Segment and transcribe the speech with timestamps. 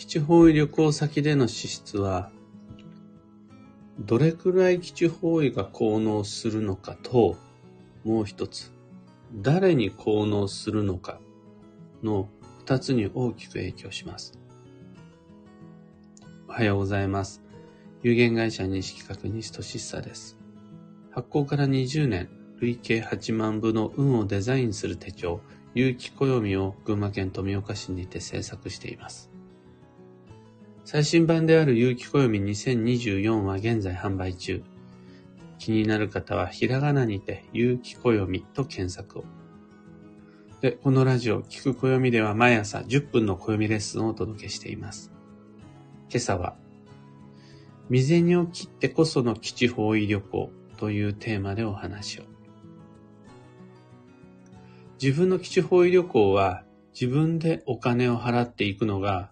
[0.00, 2.30] 基地方位旅行先での支出は、
[3.98, 7.36] どれくらい基地方位が効能するのかと、
[8.02, 8.72] もう一つ、
[9.34, 11.20] 誰に効能するのか
[12.02, 12.30] の
[12.60, 14.32] 二つに大きく影響します。
[16.48, 17.42] おはようございます。
[18.02, 20.38] 有限会社西企画西俊久です。
[21.10, 25.42] 発行から20年、累計8万部の運をデザインする手帳、
[25.74, 29.29] 有機暦を群馬県富岡市にて制作しています。
[30.92, 34.64] 最新版である有機暦2024は現在販売中。
[35.56, 39.24] 気になる方はひらがなにて有機暦と検索を。
[40.60, 45.12] で、このラジオ、聞く暦では毎朝10分の暦レッスンをお届けしています。
[46.08, 46.56] 今朝は、
[47.88, 52.24] 未銭を切ってこその基地方位旅行というテーマでお話を。
[55.00, 56.64] 自分の基地方位旅行は
[57.00, 59.30] 自分でお金を払っていくのが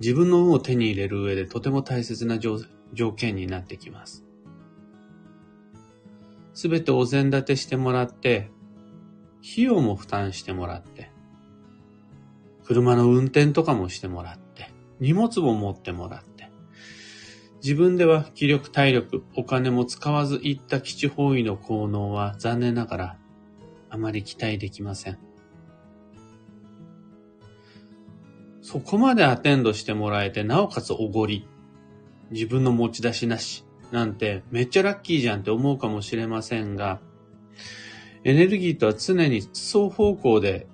[0.00, 2.58] 自分の運を手に入れる上でとても大切な条
[3.12, 4.24] 件になってきます。
[6.54, 8.50] すべてお膳立てしてもらって、
[9.52, 11.10] 費用も負担してもらって、
[12.64, 14.70] 車の運転とかもしてもらって、
[15.00, 16.50] 荷物も持ってもらって、
[17.62, 23.16] 自分では気力、体力、お金も使わず行った基地方位の効能は残念ながら
[23.90, 25.29] あまり期待できません。
[28.70, 31.48] そこまでアテンドしてもらえて、なおかつおごり。
[32.30, 33.64] 自分の持ち出しなし。
[33.90, 37.00] なんて、めっちゃラッキーじゃんって思うかもしれませんが、
[38.22, 40.68] エネルギーとは常に双方向で、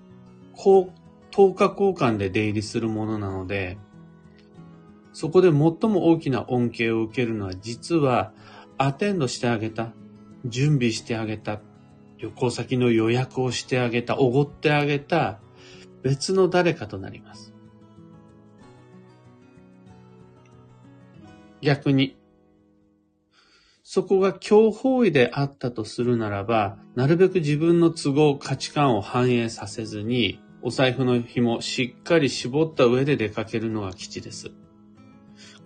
[0.52, 0.98] こう、
[1.30, 3.78] 等価交換で出入りするものなので、
[5.14, 5.56] そこで最
[5.90, 8.34] も大きな恩恵を受けるのは実は
[8.76, 9.94] アテンドしてあげた、
[10.44, 11.62] 準備してあげた、
[12.18, 15.38] 旅行先の予約をしてあげた、おごってあげた
[16.02, 17.55] 別の誰かとなります。
[21.60, 22.16] 逆に、
[23.82, 34.50] そこが強方位であったとするならば、なるべく自分の都合、価値観を反映させずに、お財布の紐しっかり絞った上で出かけるのが基地です。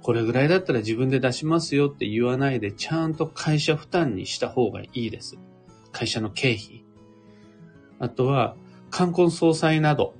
[0.02, 5.38] これぐらいだったら自分で出しますよって言わないで、ちゃんと会社負担にした方がいいです。
[5.92, 6.84] 会社の経費。
[7.98, 8.56] あとは、
[8.90, 10.14] 冠婚葬祭など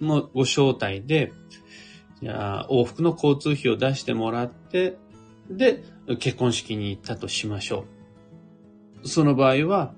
[0.00, 1.32] のご招待で、
[2.22, 4.96] じゃあ、往復の交通費を出してもらって、
[5.50, 5.82] で、
[6.18, 7.84] 結婚式に行ったとしましょ
[9.02, 9.08] う。
[9.08, 9.94] その場合は、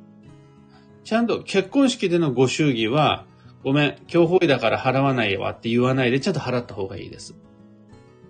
[1.05, 3.27] ちゃんと結婚式でのご祝儀は、
[3.63, 7.37] ごめん、今日法医だから払わないわって言わないで、ちゃんと払った方がいいです。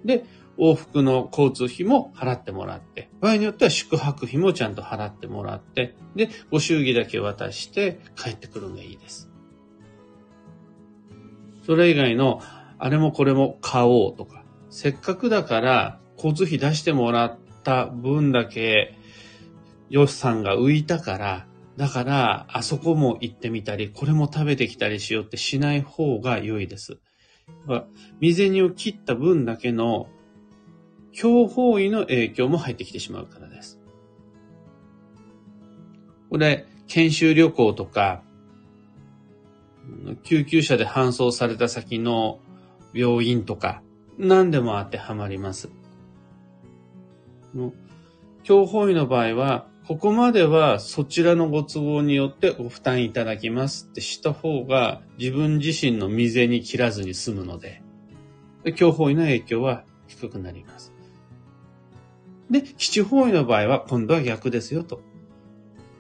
[0.05, 0.25] で、
[0.59, 9.31] 往復の交通費も払ってもらって、場合によっては宿泊費もちゃんと払ってもらって、で、ご祝儀だけ渡して帰ってくるのがいいです。
[11.65, 12.41] それ以外の、
[12.79, 18.95] あれもこれも買おうとか、せっかくだから交通費出してもらった分だけ
[19.89, 21.47] 予算が浮いたから、
[21.77, 26.99] だから、あそこも行ってみたり、これも食べてきたりしようってしない方が良いです。
[28.21, 30.09] 未銭を切った分だけの
[31.13, 33.79] 強方位の影響も入ってきてしまうからです。
[36.31, 38.23] これ、研修旅行とか、
[40.25, 42.41] 救急車で搬送された先の
[42.93, 43.83] 病院とか、
[44.19, 45.69] 何でも当てはまります。
[47.57, 47.73] の
[48.45, 57.83] 強法医の場合は、ここまではそちらのご都合によってご負担いただきますってした方が自分自身の未然に切らずに済むので、
[58.75, 60.93] 強法医の影響は低くなります。
[62.51, 65.01] で、七方位の場合は今度は逆ですよと。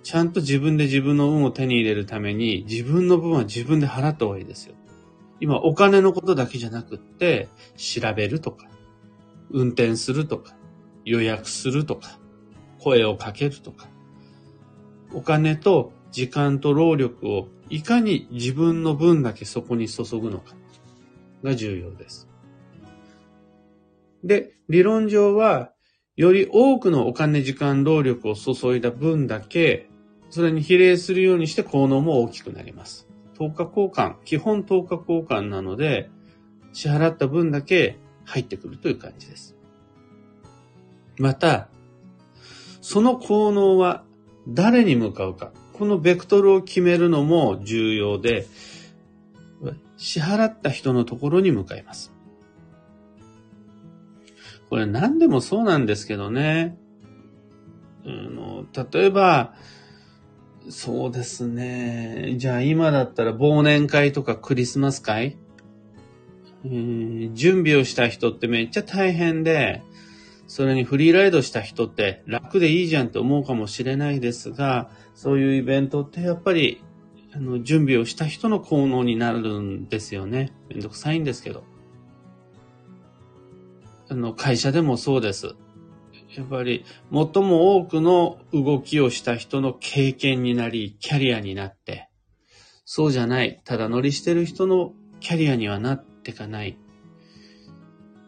[0.03, 4.75] ちゃんと自分で自分の運を手に入れるために自分の分は自分で払った方がいいですよ。
[5.41, 8.67] 今お金のことだけじゃなくって調べるとか、
[9.51, 10.55] 運転するとか、
[11.07, 12.19] 予約するとか、
[12.79, 13.89] 声をかけるとか、
[15.15, 20.55] お金と時間と労力をいかに自分の分だけそこに注ぐのか
[21.43, 22.29] が重要です。
[24.25, 25.73] で、理論上は、
[26.17, 29.89] より多くのお金、時間、労力を注いだ分だけ、
[30.31, 33.07] それに比例するようにして効能も大きくなります。
[33.39, 36.11] 10日交換、基本10日交換なので、
[36.73, 39.56] 支払った分だけ入ってくるという感じです。
[41.19, 41.69] また、
[42.81, 44.05] その効能は
[44.49, 45.53] 誰に向かうか。
[45.73, 48.47] このベクトルを決めるのも重要で、
[49.97, 52.13] 支払った人のところに向かいます。
[54.69, 56.79] これ何でもそうなんですけどね。
[58.05, 59.55] あの例えば、
[60.69, 62.35] そうですね。
[62.39, 65.37] じゃあ今だったら忘年会とかクリスマス会
[66.65, 69.83] えー準備をした人ってめっちゃ大変で、
[70.47, 76.83] それにフリーライドした人って楽でいいじゃんって思うかもしれないですが、そういうイベントってやっぱり、
[77.33, 80.53] あの、準備をした人の効能になるんですよね。
[80.69, 81.65] めんどくさいんですけど。
[84.09, 85.57] あの、会社でもそうです。
[86.37, 92.09] やっぱり、最も多くの動きをした人の経験になり、キャリアになって、
[92.85, 96.79] そうじゃない、ただ乗りしてる人のキャリアにはなってかない。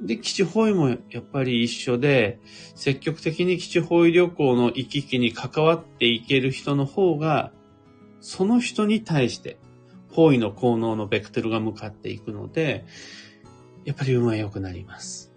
[0.00, 2.38] で、基地方位もやっぱり一緒で、
[2.74, 7.52] 積極的に基地方位旅行の行き来に関わっていける人の方が、
[8.20, 9.58] その人に対して、
[10.10, 12.84] 方位の効能のベクトルが向かっていくので、
[13.84, 15.32] やっぱり運は良くなります。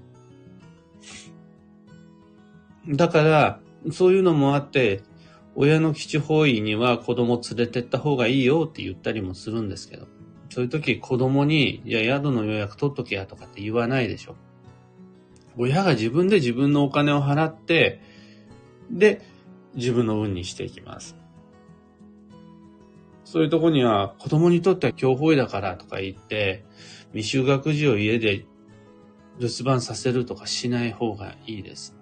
[2.87, 3.59] だから、
[3.91, 5.01] そういうのもあって、
[5.55, 10.07] 親の基地方位には子供連れてった方がいいよって言ったりもするんですけど、
[10.49, 14.35] そういう時子供に、いや、宿の予約取っとけやとかって言わないでしょ。
[15.61, 18.01] 親が自分で自分のお金を払って、
[18.89, 19.21] で、
[19.75, 21.15] 自分の運にしていきます。
[23.23, 26.65] そういうとこには子供にとっては強法医だからとか言って、
[27.13, 28.45] 未就学児を家で
[29.39, 31.95] 留守番させるとかしない方がいいです。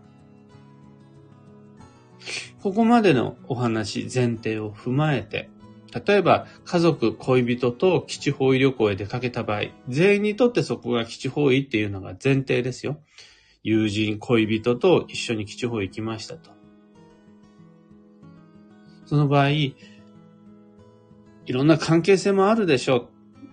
[2.61, 5.49] ここまでのお話、前提を踏まえて、
[6.05, 13.01] 例えば家族、恋人と基地方位旅行へ出かけた場合、全員にとってそこが基地方位っていうのが前提ですよ。
[13.63, 16.51] 友人、恋人と一緒に基地方行きましたと。
[19.05, 19.75] その場合、い
[21.47, 23.07] ろんな関係性もあるでしょう。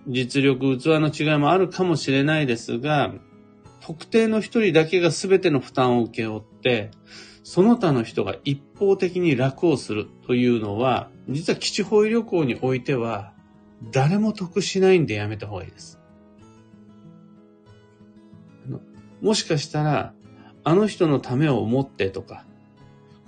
[0.07, 3.13] 実力、器の違いもあるかもしれないですが、
[3.81, 6.91] 特定の一人だけが全ての負担を請け負って、
[7.43, 13.33] その他の人が一方的に楽をするというのは、実は基地方位旅行においては、
[13.91, 15.96] 誰も得しないんでやめた方がいいです。
[19.21, 20.13] もしかしたら、
[20.63, 22.45] あの人のためを思ってとか、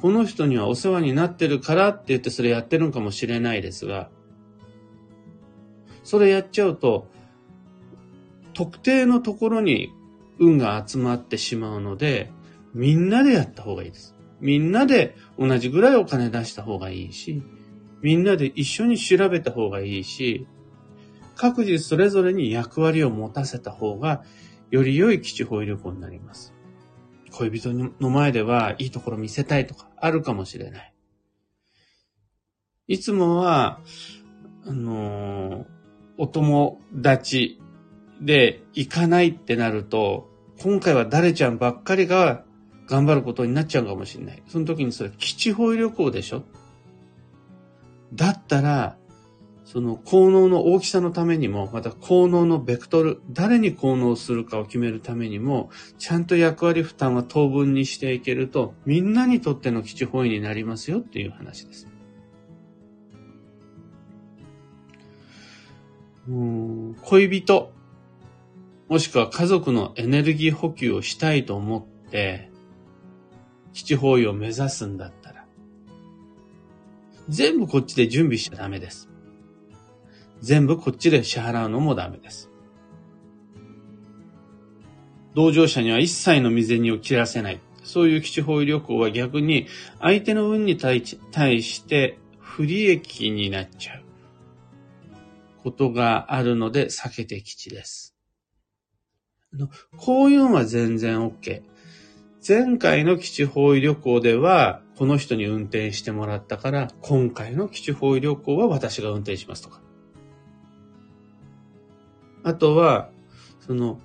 [0.01, 4.09] この人にはお世話になってるからって言ってそれやってるのかもしれないですが、
[6.03, 7.07] それやっちゃうと、
[8.53, 9.91] 特定のところに
[10.39, 12.31] 運が集まってしまうので、
[12.74, 14.15] みんなでやった方がいいです。
[14.41, 17.44] みんなで同じぐらいお金出した方がいいし、
[18.01, 20.47] みんなで一緒に調べた方がいいし、
[21.36, 24.24] 各自それぞれに役割を持たせた方が、
[24.71, 26.54] より良い基地方位旅行になります。
[27.31, 30.94] 恋人の前ではいいところ見せたいとかあるかもしれない。
[32.88, 33.81] いつもは、
[34.66, 35.66] あのー
[36.21, 37.62] お友達
[38.19, 40.27] で行かないってなると、
[40.62, 42.44] 今回は誰ちゃんばっかりが
[42.88, 44.44] 頑張ることになっちゃうかもしれない。
[44.50, 46.44] その時にそれ基地方位旅行でしょ？
[48.13, 48.98] だったら、
[49.71, 55.69] その効能の大きさのためにも、また効能のベクトル、誰に効能するかを決めるためにも、
[56.00, 61.88] ちゃんと役割負担は当分にしていけると、みんなにとっての基地方位になりますよっていう話です。
[66.27, 67.72] うん恋人、
[68.88, 72.50] もしくは家族のエネルギー補給をしたいと思って、
[73.74, 75.45] 基地方位を目指すんだったら、
[77.27, 79.10] 全部こっちで準備しちゃダメです。
[80.41, 82.50] 全部こっちで支払うのもダメです。
[85.36, 87.60] 同乗者には一切の未然を切らせない。
[87.84, 89.67] そういう基地方位旅行は逆に
[90.00, 94.03] 相手の運に対して不利益になっちゃう
[95.63, 98.15] ことがあるので避けて基地です。
[99.53, 101.63] あのこういうのは全然 OK。
[102.48, 109.81] 前回の基地方位旅行では、この人に運転してもらったから、今回の基地方位旅行は私が運転しますとか。
[112.43, 113.10] あとは、
[113.65, 114.00] その、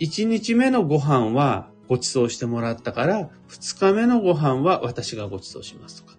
[0.00, 6.18] 1日目のご飯はご馳走してもらったから、2日目のご飯は私がご馳走しますとか。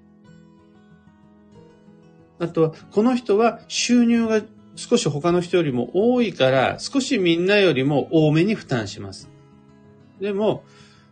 [2.39, 4.41] あとは、この人は収入が
[4.75, 9.29] 少し他の人よりも多いから、少しみんなよりも多めに負担します。
[10.19, 10.63] でも、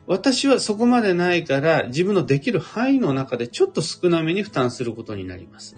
[0.08, 5.76] 私はそこまでないから、自分のできる範囲の中でちょっと少なめに負担することになります。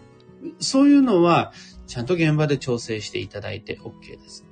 [0.59, 1.51] そういうのは、
[1.87, 4.45] ちゃんと現場で調整していただいて OK です。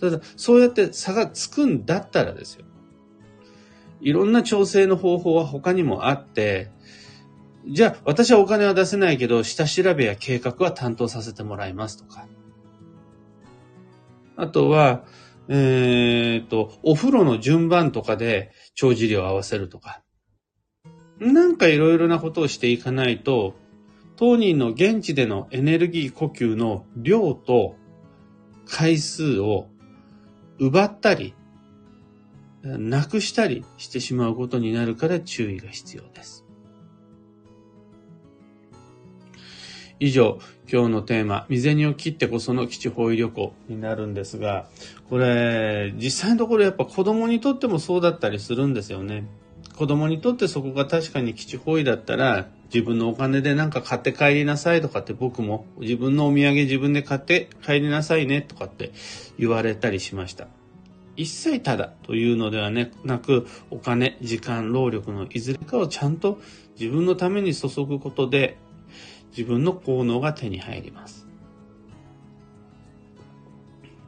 [0.00, 2.64] ただ、そうやって差がつくんだったらですよ。
[4.00, 6.70] いろんな調整の方法は他にもあって、
[7.66, 12.26] じゃあ私はお金は出せないけど、下調べや計画は担当させてもらいますとか。
[14.36, 15.04] あとは、
[15.48, 20.02] えっ、と、お風呂の順番とかで帳尻を合わせるとか。
[21.18, 23.54] なんかいろいろなことをしていかないと、
[24.18, 27.76] 当人の現地でのエネルギー呼吸の量と
[28.66, 29.68] 回数を
[30.58, 31.34] 奪ったり、
[32.64, 36.44] なくしたりしてしまうことになるから注意が必要です。
[40.00, 44.68] 以上、今日のテーマ、未銭を切ってこその基地方位旅行になるんですが、
[45.08, 49.28] これ、実際のところやっぱ子供にとってもそうだったりするんですよね。
[49.78, 58.92] 子供にとってそこが確かに基地方位だったら、自分のお金で何か買って帰りなさいとかって僕も自分のお土産自分で買って帰りなさいねとかって
[59.38, 60.48] 言われたりしました。
[61.16, 66.40] 一切ただというのではなく、お金、時間、労力のいずれかをちゃんと
[66.76, 68.58] 自分のために注ぐことで
[69.30, 71.28] 自分の効能が手に入ります。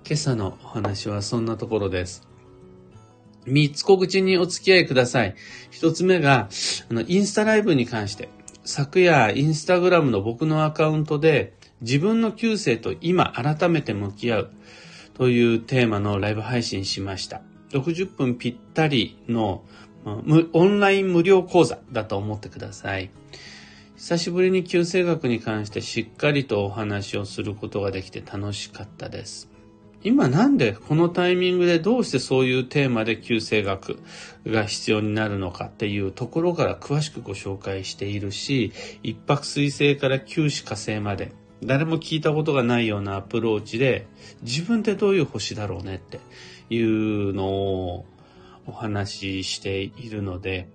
[0.05, 2.30] 今朝のお話はそんなところです。
[3.47, 5.35] 三つ小口にお付き合いください。
[5.71, 6.49] 一つ目が、
[6.91, 8.29] あの、インスタライブに関して、
[8.65, 14.51] 昨夜、インスタグラムの僕のアカウントで、自分の旧世と今改めて向き合う
[15.15, 17.43] というテーマのライブ配信しました。
[17.73, 19.65] 60分ぴったりの
[20.05, 23.11] オンライン無料講座だと思ってください。
[23.97, 29.50] 久しぶりに旧世学に関してしっかりとお話をすることができて楽しかったです。
[30.03, 33.99] 今なんでこのタイミングでどうしてそういうテーマで旧世学
[34.47, 44.07] が必要になるのかっていうところから詳しくご紹介しているし、一泊水星から九死火星まで誰も聞いたことがないようなアプローチで
[44.43, 46.19] 自分ってどういう星だろうねって
[46.71, 48.07] いうのを
[48.67, 50.69] お話ししているので、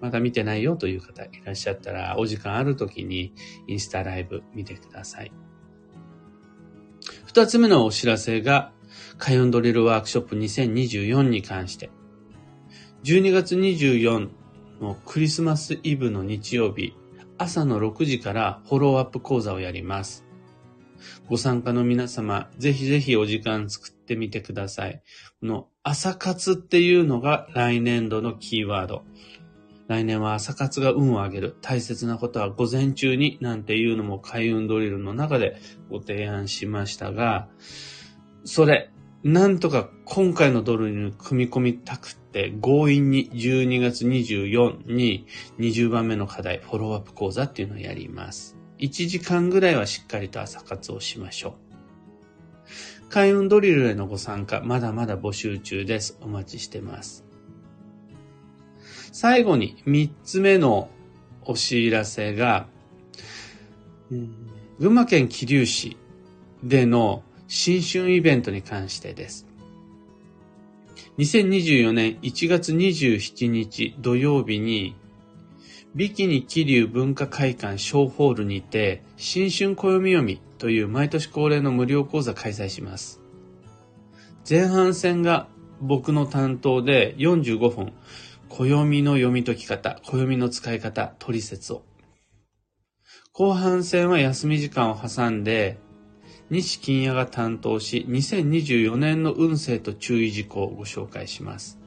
[0.00, 3.32] まだ見てないよという方いらっしゃったら、お時間ある時に
[3.68, 5.30] インスタライブ見てください。
[7.34, 8.70] 二つ目のお知らせが、
[9.18, 11.90] カヨンドリルワークショップ2024に関して、
[13.02, 14.28] 12月24
[14.80, 16.94] のクリスマスイブの日曜日、
[17.36, 20.24] 朝の6時からフォローアップ講座をやります。
[21.28, 25.02] ご参加の皆様、ぜひぜひお時間作ってみてください。
[25.40, 29.02] この朝活っていうのが来年度のキーワード。
[29.86, 31.56] 来年は朝活が運を上げる。
[31.60, 35.56] 大切なことは午前中になんていうのも開運ドリルの中で
[35.90, 37.48] ご提案しましたが、
[38.44, 38.90] それ、
[39.22, 45.26] なんとか今回のドルに組み込みたくって強引に12月24に
[45.58, 48.58] 20番目の課題、フォローアップ講座っていうのをやります。
[48.78, 51.56] 1時間ぐらいはしっかりと朝活をしましょ
[53.08, 53.08] う。
[53.08, 56.18] 開運ドリルへのご参加、まだまだ募集中です。
[56.20, 57.24] お待ちしてます。
[59.14, 60.88] 最後に3つ目の
[61.44, 62.66] お知らせが、
[64.10, 65.96] 群馬県桐生市
[66.64, 69.46] での新春イベントに関してです。
[71.18, 74.96] 2024年1月27日土曜日に、
[75.94, 83.20] ビキニ桐生文化会館小ホールにて、新春暦読みという毎年恒例の無料講座開催します。
[84.50, 85.46] 前半戦が
[85.80, 87.92] 僕の担当で45分、
[88.56, 91.82] 暦の読み解き方、暦の使い方、取説を。
[93.32, 95.76] 後半戦は休み時間を挟んで、
[96.50, 101.80] 西金也が担当し、2024年の運勢と注意事項をご紹介します。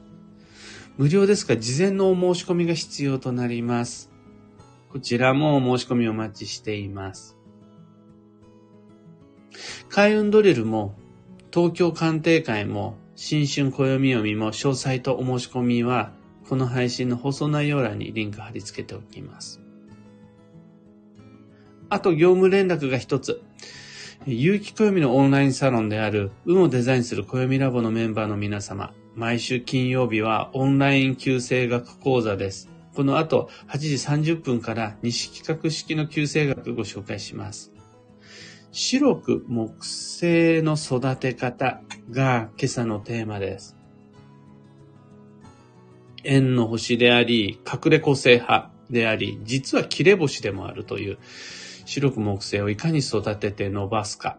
[0.98, 4.10] 無料ですが、事前のお申し込みが必要となります。
[4.90, 7.38] こちらもお申し込みお待ちしています。
[9.88, 10.94] 開運ドリルも、
[11.50, 16.12] 東京鑑定会も、新春暦読みも詳細とお申し込みは、
[16.48, 19.60] この配信の放送内容欄にリンク貼り付けておきます。
[21.90, 23.42] あと業務連絡が一つ。
[24.26, 32.68] 有機暦のオンラインサロンである運をデザインする暦ラボのメンバーの皆様、毎週金曜日はオンライン旧正学講座です。
[32.94, 33.94] この後8時
[34.34, 37.72] 30分から西企画式の旧正学ご紹介します。
[38.72, 43.77] 白く木星の育て方が今朝のテーマです。
[46.28, 51.18] 円の星であり、隠れ個性派であり、実は切れ星でもあるという、
[51.86, 54.38] 白く木星をいかに育てて伸ばすか。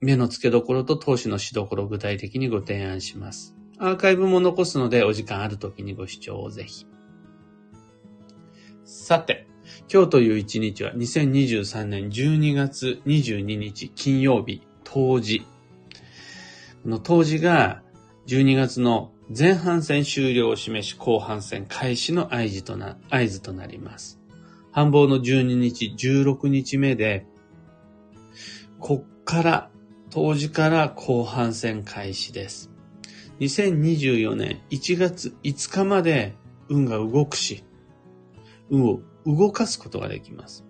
[0.00, 3.56] 目の付けどころと投資のしどころを具体的にご提案します。
[3.78, 6.86] アーカイブも残すので、お時間ある時にご視聴をぜひ。
[8.84, 9.48] さて、
[9.92, 15.40] 今日という一日は2023年12月22日金曜日、当時。
[16.84, 17.82] この当時が
[18.28, 24.20] 12月の前半戦終了を示し後半戦開始の合図とな合図となります。
[24.70, 27.26] 繁忙の12日、16日目で、
[28.78, 29.70] こっから、
[30.10, 32.70] 当時から後半戦開始です。
[33.40, 36.34] 2024年1月5日まで
[36.68, 37.64] 運が動くし、
[38.68, 40.64] 運を動かすことができます。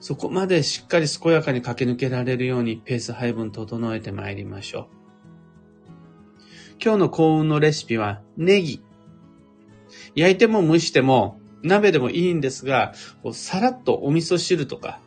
[0.00, 5.01] そこまでしっかり健やかに駆け抜けられるようにペース配分整えてまいりましょう。
[6.84, 8.82] 今日の幸運のレシピはネギ。
[10.16, 12.92] 焼いても蒸しても鍋でもいいんですが、
[13.32, 14.98] さらっとお味噌汁とか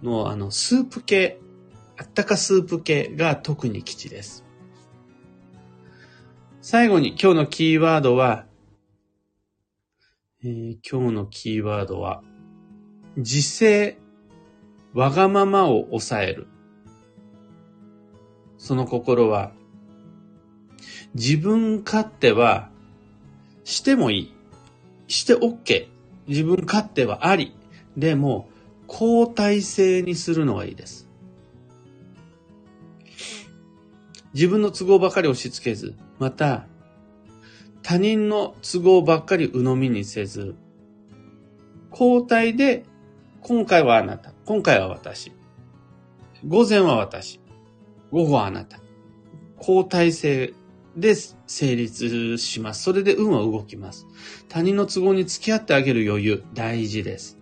[0.00, 1.40] のあのスープ系、
[1.96, 4.44] あったかスープ系が特に基地です。
[6.60, 8.46] 最後に今日のキーワードは、
[10.44, 12.22] えー、今日のキーワードは、
[13.16, 13.98] 自制、
[14.94, 16.46] わがままを抑える。
[18.56, 19.52] その心は、
[21.14, 22.70] 自分勝手は
[23.64, 24.34] してもいい。
[25.08, 25.88] して OK。
[26.26, 27.54] 自分勝手はあり。
[27.96, 28.48] でも、
[28.88, 31.08] 交代制にするのがいいです。
[34.34, 36.66] 自分の都合ばかり押し付けず、また、
[37.82, 40.54] 他人の都合ばっかり鵜呑みにせず、
[41.90, 42.84] 交代で、
[43.40, 45.32] 今回はあなた、今回は私、
[46.46, 47.40] 午前は私、
[48.12, 48.78] 午後はあなた、
[49.58, 50.54] 交代制
[51.00, 51.14] で
[51.46, 52.82] 成立します。
[52.82, 54.06] それで運は動きます。
[54.48, 57.38] 他人の都合に付き合ってあげる余裕、大事です。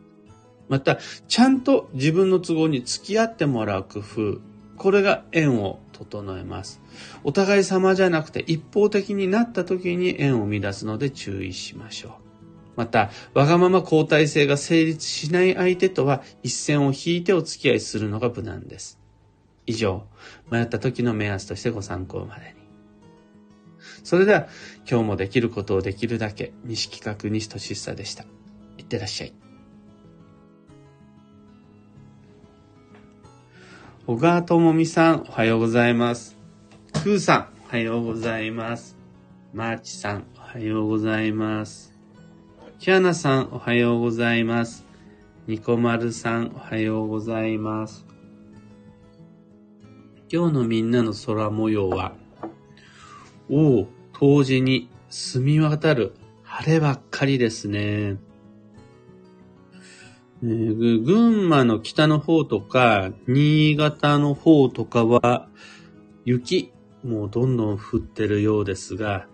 [0.68, 0.98] また、
[1.28, 4.40] ちゃんと自分の都合に付き合ってもらう工夫、
[4.76, 6.80] これが縁を整えます。
[7.24, 12.12] お互い様じゃなくて一方的になった時に縁を乱すので注意しましょう。
[12.76, 19.00] また、わがまま交代性が成立しない相手とは一線を引いてお付き合いするのが無難です。
[19.64, 20.04] 以上、
[20.50, 22.65] 迷った時の目安としてご参考までに。
[24.06, 24.46] それでは、
[24.88, 28.24] 今日もできることをできるだけ、西企画西俊久でした。
[28.78, 29.34] いってらっしゃい。
[34.06, 36.36] 小川智美さん、おはようございます。
[36.92, 38.96] くーさん、おはようございます。
[39.52, 41.92] マーチさん、おはようございます。
[42.78, 44.84] キアナさん、おはようございます。
[45.48, 48.06] ニコマルさん、おはようございます。
[50.32, 52.12] 今日のみんなの空模様は、
[53.50, 58.16] おお、冬至に澄み渡る晴ればっかりですね。
[60.42, 65.50] えー、群馬の北の方とか、新潟の方とかは、
[66.24, 66.72] 雪、
[67.04, 69.26] もうどんどん降ってるようですが、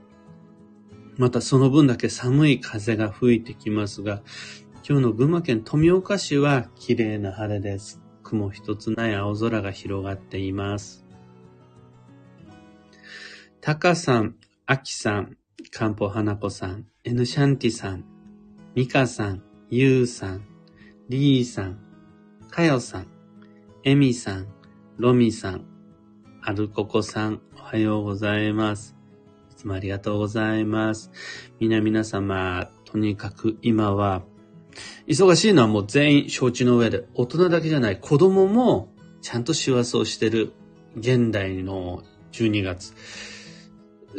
[1.16, 4.20] またその分だけ寒い風が吹いてきますが、
[4.84, 8.00] 今日の群馬県富岡市は綺麗な晴れです。
[8.24, 11.06] 雲一つない青空が広がっています。
[13.60, 15.36] タカさん、アキさん、
[15.72, 18.04] カンポハナコさん、エヌシャンティさん、
[18.76, 20.46] ミカさん、ユウさん、
[21.08, 21.80] リーさん、
[22.48, 23.08] カヨさん、
[23.82, 24.46] エミさん、
[24.98, 25.66] ロミさん、
[26.42, 28.94] アルココさん、おはようございます。
[29.50, 31.10] いつもありがとうございます。
[31.58, 34.22] みな皆様、とにかく今は、
[35.08, 40.52] 忙しいのはもう全員承知の上で、大人だけじゃない子供もちゃんと師走をしてる
[40.96, 42.94] 現代の12月。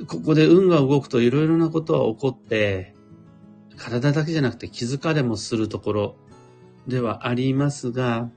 [0.08, 2.96] ここで運が動くといろいろなことは起こって、
[3.78, 6.16] 体だけじゃなくて気づかれもするところ
[6.88, 8.30] ではありますが、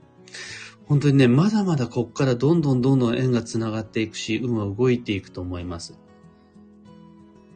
[0.85, 5.99] 本当にね、まだまだこっからどんどんどんどん縁が繋がっていくし、運は動いていくと思います。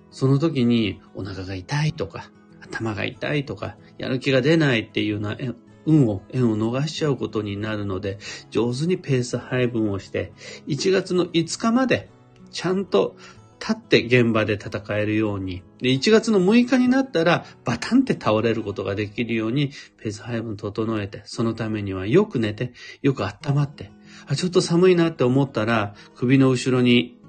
[0.10, 5.38] その時にお腹が痛いとか、頭が痛いとか、やる気が出ないっていうような
[5.86, 10.34] 運を、縁を逃しちゃうことになるので、上手にペース配分をして、
[10.68, 12.10] 1月の5日まで
[12.52, 13.16] ちゃんと
[13.62, 23.92] 立って現場で戦えるように、で、1月の6日になったら、バタンって倒れることができるように、ペース配分整えて、そのためにはよく寝て、よく温まって、
[24.28, 27.20] あ、ちょっと寒いなって思ったら、首の後ろに、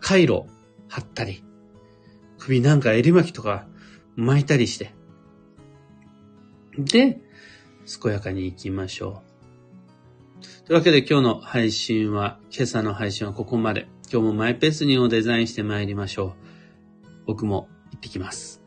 [0.00, 0.46] カイロ
[0.88, 1.42] 貼ったり、
[2.38, 3.66] 首なんか襟巻きとか
[4.14, 4.92] 巻いたりして、
[6.78, 7.18] で、
[8.02, 10.66] 健やかに行きましょう。
[10.66, 13.88] というわけで今日の配信は、今朝の配信はここまで。
[14.10, 16.32] 今日もマイペースにをデザインして参りましょう。
[17.26, 18.65] 僕も行ってきます。